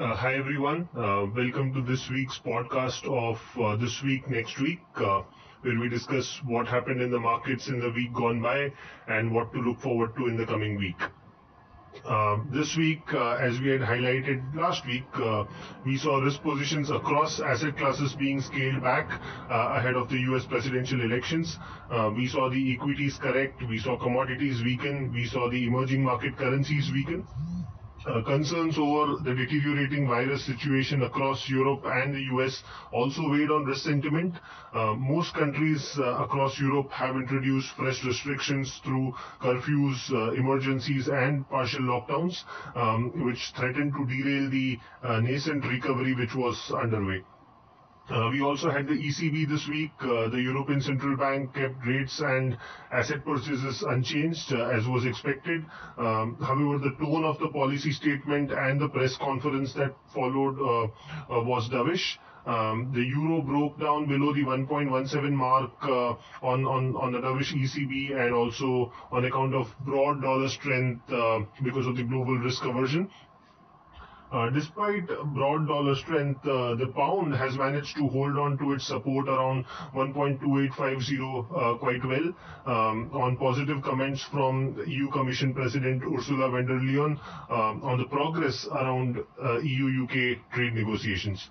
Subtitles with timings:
[0.00, 0.88] Uh, hi everyone.
[0.96, 5.20] Uh, welcome to this week's podcast of uh, This Week Next Week, uh,
[5.60, 8.72] where we discuss what happened in the markets in the week gone by
[9.08, 10.96] and what to look forward to in the coming week.
[12.06, 15.04] Uh, this week, uh, as we had highlighted last week,
[15.84, 21.02] we saw risk positions across asset classes being scaled back ahead of the US presidential
[21.02, 21.58] elections.
[22.16, 26.90] We saw the equities correct, we saw commodities weaken, we saw the emerging market currencies
[26.90, 27.26] weaken.
[28.06, 33.66] Uh, concerns over the deteriorating virus situation across Europe and the US also weighed on
[33.66, 34.34] risk sentiment.
[34.72, 41.82] Uh, most countries uh, across Europe have introduced fresh restrictions through curfews, emergencies, and partial
[41.82, 42.42] lockdowns,
[42.74, 44.78] um, which threatened to derail the
[45.20, 47.22] nascent recovery which was underway.
[48.08, 49.92] Uh, we also had the ECB this week.
[50.00, 52.56] Uh, the European Central Bank kept rates and
[52.90, 55.64] asset purchases unchanged uh, as was expected.
[55.96, 60.84] Um, however, the tone of the policy statement and the press conference that followed uh,
[61.38, 62.18] uh, was dovish.
[62.46, 67.52] Um, the euro broke down below the 1.17 mark uh, on, on, on the dovish
[67.54, 72.64] ECB and also on account of broad dollar strength uh, because of the global risk
[72.64, 73.08] aversion.
[74.32, 78.86] Uh, despite broad dollar strength, uh, the pound has managed to hold on to its
[78.86, 79.64] support around
[79.94, 82.32] 1.2850 uh, quite well
[82.66, 87.18] um, on positive comments from EU Commission President Ursula von der Leyen
[87.82, 89.16] on the progress around
[89.64, 91.50] EU-UK trade negotiations.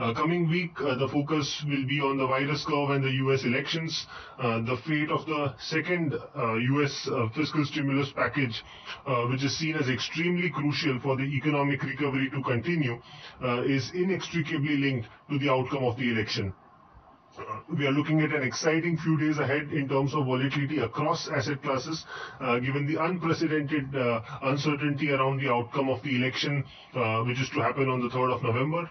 [0.00, 3.44] Uh, coming week, uh, the focus will be on the virus curve and the US
[3.44, 4.06] elections.
[4.38, 8.64] Uh, the fate of the second uh, US uh, fiscal stimulus package,
[9.06, 12.98] uh, which is seen as extremely crucial for the economic recovery to continue,
[13.44, 16.54] uh, is inextricably linked to the outcome of the election.
[17.38, 21.28] Uh, we are looking at an exciting few days ahead in terms of volatility across
[21.28, 22.06] asset classes,
[22.40, 26.64] uh, given the unprecedented uh, uncertainty around the outcome of the election,
[26.94, 28.88] uh, which is to happen on the 3rd of November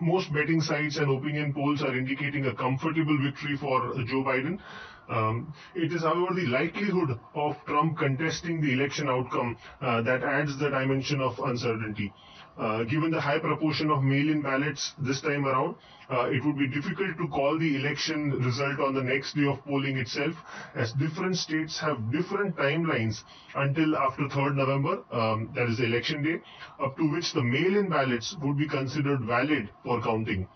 [0.00, 4.60] most betting sites and opinion polls are indicating a comfortable victory for Joe Biden.
[5.08, 10.58] Um, it is, however, the likelihood of Trump contesting the election outcome uh, that adds
[10.58, 12.12] the dimension of uncertainty.
[12.56, 15.74] Uh, given the high proportion of mail-in ballots this time around,
[16.08, 19.62] uh, it would be difficult to call the election result on the next day of
[19.64, 20.34] polling itself,
[20.76, 23.22] as different states have different timelines
[23.56, 26.40] until after 3rd November, um, that is the election day,
[26.80, 30.46] up to which the mail-in ballots would be considered valid for counting.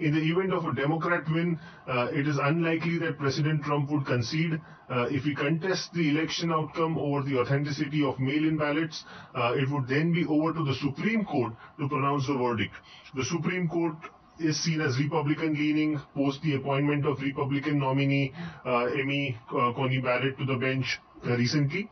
[0.00, 4.06] In the event of a Democrat win, uh, it is unlikely that President Trump would
[4.06, 4.60] concede.
[4.88, 9.68] Uh, if he contests the election outcome over the authenticity of mail-in ballots, uh, it
[9.70, 12.74] would then be over to the Supreme Court to pronounce the verdict.
[13.14, 13.96] The Supreme Court
[14.38, 18.32] is seen as Republican leaning post the appointment of Republican nominee
[18.64, 21.90] uh, Amy uh, Coney Barrett to the bench uh, recently.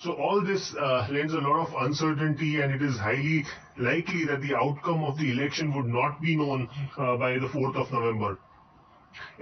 [0.00, 3.44] So all this uh, lends a lot of uncertainty and it is highly
[3.78, 6.68] likely that the outcome of the election would not be known
[6.98, 8.38] uh, by the 4th of November.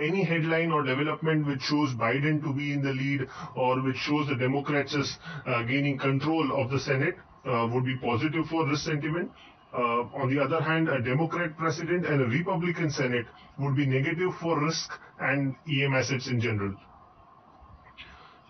[0.00, 3.26] Any headline or development which shows Biden to be in the lead
[3.56, 7.96] or which shows the Democrats as uh, gaining control of the Senate uh, would be
[7.96, 9.32] positive for risk sentiment.
[9.76, 13.26] Uh, on the other hand, a Democrat president and a Republican Senate
[13.58, 16.76] would be negative for risk and EM assets in general.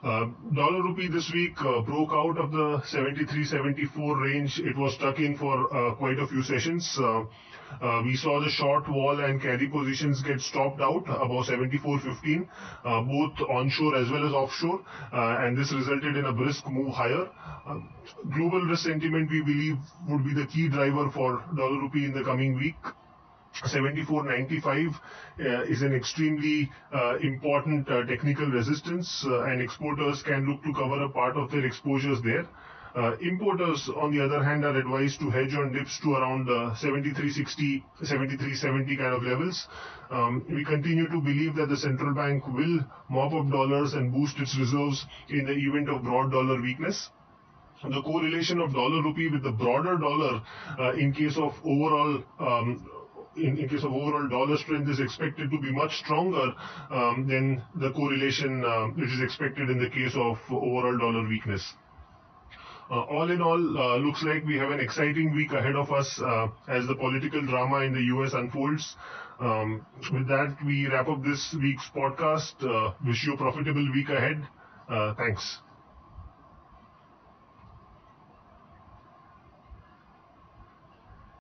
[0.04, 4.60] Uh, dollar rupee this week uh, broke out of the 73-74 range.
[4.60, 6.84] It was stuck in for uh, quite a few sessions.
[8.04, 12.46] We saw the short vol and carry positions get stopped out above 74.15,
[12.84, 17.26] uh, both onshore as well as offshore, and this resulted in a brisk move higher.
[17.66, 17.80] Uh,
[18.36, 22.22] global risk sentiment, we believe, would be the key driver for dollar rupee in the
[22.22, 22.76] coming week.
[23.64, 30.72] 74.95 uh, is an extremely uh, important uh, technical resistance and exporters can look to
[30.72, 32.46] cover a part of their exposures there.
[32.96, 36.72] Uh, importers, on the other hand, are advised to hedge on dips to around uh,
[36.80, 39.66] 73.60, 73.70 kind of levels.
[40.12, 42.78] Um, we continue to believe that the central bank will
[43.10, 47.10] mop up dollars and boost its reserves in the event of broad dollar weakness
[47.90, 50.40] the correlation of dollar rupee with the broader dollar
[50.78, 52.88] uh, in case of overall um,
[53.36, 56.52] in, in, case of overall dollar strength is expected to be much stronger
[56.90, 61.74] um, than the correlation uh, which is expected in the case of overall dollar weakness.
[62.90, 66.20] Uh, all in all, uh, looks like we have an exciting week ahead of us
[66.20, 68.96] uh, as the political drama in the US unfolds.
[69.40, 72.54] Um, with that, we wrap up this week's podcast.
[72.62, 74.46] Uh, wish you a profitable week ahead.
[74.88, 75.58] Uh, thanks.